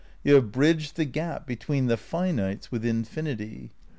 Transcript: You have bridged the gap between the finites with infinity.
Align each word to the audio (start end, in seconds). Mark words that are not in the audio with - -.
You 0.23 0.33
have 0.33 0.51
bridged 0.51 0.95
the 0.95 1.05
gap 1.05 1.45
between 1.45 1.85
the 1.85 1.95
finites 1.95 2.71
with 2.71 2.83
infinity. 2.83 3.69